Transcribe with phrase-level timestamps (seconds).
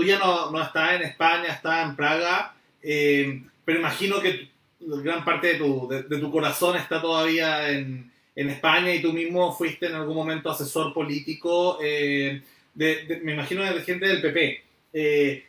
[0.00, 4.48] tú ya no, no estás en España, estás en Praga, eh, pero imagino que
[4.80, 9.52] gran parte de tu, de, tu corazón está todavía en, en, España y tú mismo
[9.52, 12.40] fuiste en algún momento asesor político, eh,
[12.72, 14.64] de, me imagino de gente del PP.
[14.94, 15.44] Eh,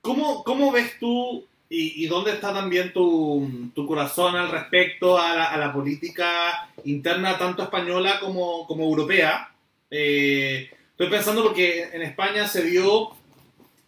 [0.00, 5.72] ¿cómo, ¿Cómo ves tú y, dónde está también tu, tu corazón al respecto a la,
[5.72, 9.52] política interna, tanto española como, como europea?
[9.88, 13.12] Estoy pensando porque en España se dio,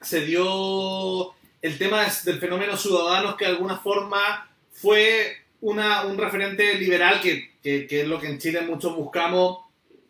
[0.03, 6.75] se dio el tema del fenómeno ciudadanos que de alguna forma fue una, un referente
[6.75, 9.59] liberal, que, que, es lo que en Chile muchos buscamos,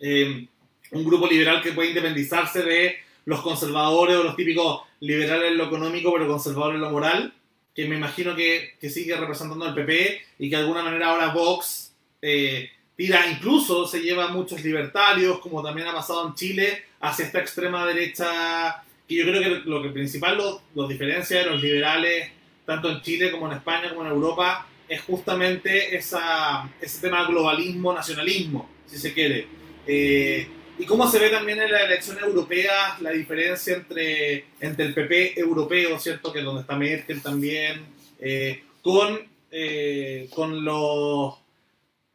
[0.00, 0.46] eh,
[0.92, 5.66] un grupo liberal que puede independizarse de los conservadores o los típicos liberales en lo
[5.66, 7.34] económico, pero conservadores en lo moral
[7.74, 11.32] que me imagino que, que, sigue representando al PP y que de alguna manera ahora
[11.32, 17.26] Vox eh, tira, incluso se lleva muchos libertarios, como también ha pasado en Chile, hacia
[17.26, 20.38] esta extrema derecha, que yo creo que lo que principal
[20.74, 22.30] los diferencia de los liberales,
[22.64, 27.92] tanto en Chile como en España como en Europa, es justamente esa, ese tema globalismo,
[27.92, 29.46] nacionalismo, si se quiere.
[29.86, 30.46] Eh,
[30.78, 35.38] y cómo se ve también en la elección europea la diferencia entre, entre el PP
[35.38, 36.32] europeo, ¿cierto?
[36.32, 37.86] Que es donde está Merkel también,
[38.18, 39.18] eh, con,
[39.50, 41.34] eh, con los,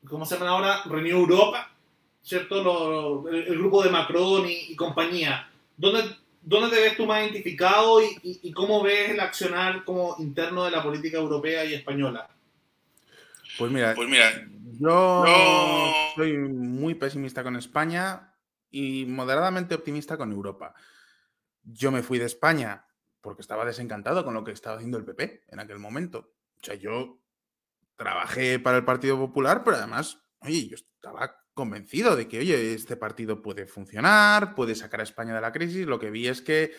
[0.08, 0.82] ¿cómo se llaman ahora?
[0.86, 1.72] Renew Europa,
[2.22, 3.30] ¿cierto?
[3.30, 5.50] el, grupo de Macron y, compañía.
[5.78, 6.16] ¿Dónde,
[6.48, 10.72] ¿Dónde te ves tú más identificado y, y, cómo ves el accionar como interno de
[10.72, 12.30] la política europea y española?
[13.58, 14.32] Pues mira, pues mira
[14.80, 18.34] yo, yo soy muy pesimista con España
[18.72, 20.74] y moderadamente optimista con Europa.
[21.64, 22.86] Yo me fui de España
[23.20, 26.34] porque estaba desencantado con lo que estaba haciendo el PP en aquel momento.
[26.62, 27.20] O sea, yo
[27.98, 32.96] trabajé para el Partido Popular, pero además, oye, yo estaba convencido de que, oye, este
[32.96, 35.88] partido puede funcionar, puede sacar a España de la crisis.
[35.88, 36.72] Lo que vi es que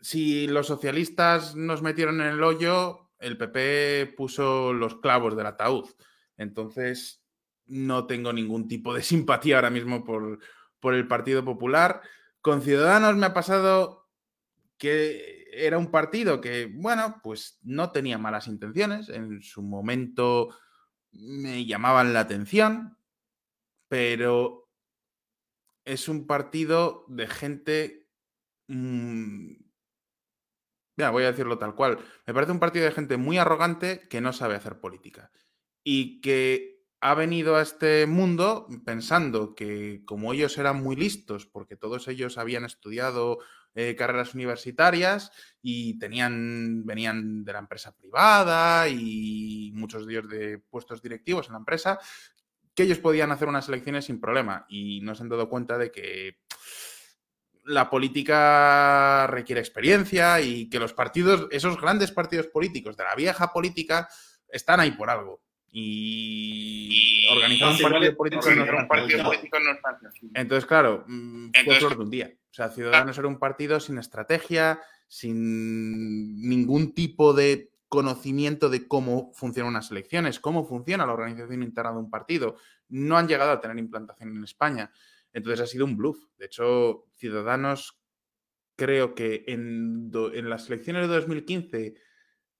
[0.00, 5.90] si los socialistas nos metieron en el hoyo, el PP puso los clavos del ataúd.
[6.36, 7.24] Entonces,
[7.66, 10.38] no tengo ningún tipo de simpatía ahora mismo por,
[10.78, 12.00] por el Partido Popular.
[12.40, 14.08] Con Ciudadanos me ha pasado
[14.78, 19.08] que era un partido que, bueno, pues no tenía malas intenciones.
[19.08, 20.54] En su momento
[21.12, 22.98] me llamaban la atención,
[23.88, 24.70] pero
[25.84, 28.08] es un partido de gente...
[28.68, 29.62] Mmm,
[31.10, 31.98] voy a decirlo tal cual.
[32.26, 35.30] Me parece un partido de gente muy arrogante que no sabe hacer política.
[35.82, 36.71] Y que
[37.04, 42.38] ha venido a este mundo pensando que como ellos eran muy listos, porque todos ellos
[42.38, 43.40] habían estudiado
[43.74, 50.58] eh, carreras universitarias y tenían, venían de la empresa privada y muchos de ellos de
[50.58, 51.98] puestos directivos en la empresa,
[52.72, 54.64] que ellos podían hacer unas elecciones sin problema.
[54.68, 56.38] Y no se han dado cuenta de que
[57.64, 63.52] la política requiere experiencia y que los partidos, esos grandes partidos políticos de la vieja
[63.52, 64.08] política,
[64.48, 65.42] están ahí por algo
[65.74, 68.50] y, organizar un partido, político,
[69.58, 70.30] no es fácil.
[70.34, 72.30] Entonces, claro, mm, fue flor de un día.
[72.50, 79.32] O sea, Ciudadanos era un partido sin estrategia, sin ningún tipo de conocimiento de cómo
[79.32, 82.56] funcionan unas elecciones, cómo funciona la organización interna de un partido.
[82.88, 84.92] No han llegado a tener implantación en España.
[85.32, 86.18] Entonces ha sido un bluff.
[86.36, 87.98] De hecho, Ciudadanos
[88.76, 91.94] creo que en, en las elecciones de 2015,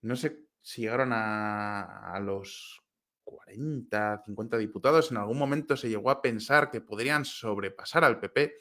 [0.00, 2.81] no sé si llegaron a, a los
[3.24, 8.56] 40, 50 diputados, en algún momento se llegó a pensar que podrían sobrepasar al PP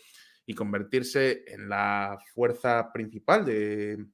[0.45, 4.05] y convertirse en la fuerza principal de,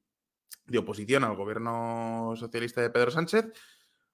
[0.77, 3.45] oposición al gobierno socialista de Pedro Sánchez,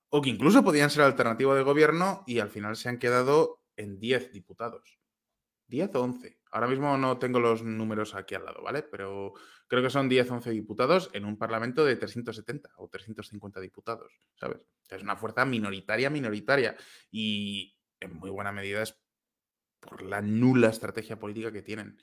[0.09, 3.99] o que incluso podían ser alternativa de gobierno y al final se han quedado en
[3.99, 5.02] 10 diputados.
[5.67, 6.37] 10 o 11.
[6.51, 8.83] Ahora mismo no tengo los números aquí al lado, ¿vale?
[8.83, 9.33] Pero
[9.67, 14.11] creo que son 10 o 11 diputados en un parlamento de 370 o 350 diputados,
[14.35, 14.59] ¿sabes?
[14.89, 16.75] Es una fuerza minoritaria, minoritaria.
[17.09, 18.95] Y en muy buena medida es
[19.79, 21.97] por la nula estrategia política que tienen.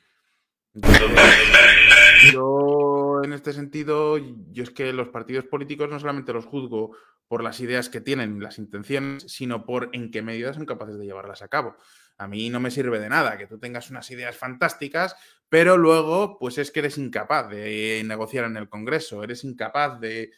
[2.33, 6.97] Yo, en este sentido, yo es que los partidos políticos no solamente los juzgo
[7.31, 11.05] por las ideas que tienen, las intenciones, sino por en qué medida son capaces de
[11.05, 11.77] llevarlas a cabo.
[12.19, 15.15] A mí no me sirve de nada que tú tengas unas ideas fantásticas,
[15.49, 20.33] pero luego, pues es que eres incapaz de negociar en el Congreso, eres incapaz de,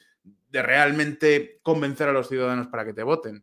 [0.50, 3.42] realmente convencer a los ciudadanos para que te voten.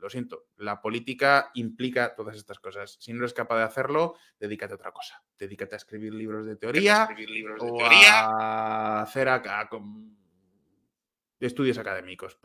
[0.00, 2.96] Lo siento, la política implica todas estas cosas.
[2.98, 5.22] Si no eres capaz de hacerlo, dedícate a otra cosa.
[5.38, 7.08] Dedícate a escribir libros de teoría,
[7.60, 9.28] o a hacer
[11.38, 12.38] estudios académicos.